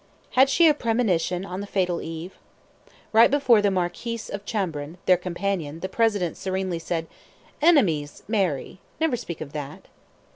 [0.31, 2.39] Had she a premonition on the fatal eve?
[3.13, 7.05] Right before the Marquis of Chambrun, their companion, the President serenely said:
[7.61, 8.79] "Enemies, Mary!
[8.99, 9.89] Never speak of that!"